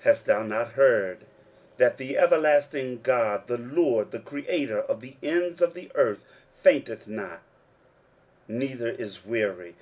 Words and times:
hast 0.00 0.24
thou 0.24 0.42
not 0.42 0.72
heard, 0.72 1.26
that 1.76 1.98
the 1.98 2.16
everlasting 2.16 3.02
God, 3.02 3.48
the 3.48 3.58
LORD, 3.58 4.12
the 4.12 4.18
Creator 4.18 4.80
of 4.80 5.02
the 5.02 5.16
ends 5.22 5.60
of 5.60 5.74
the 5.74 5.92
earth, 5.94 6.24
fainteth 6.54 7.06
not, 7.06 7.42
neither 8.48 8.88
is 8.88 9.26
weary? 9.26 9.74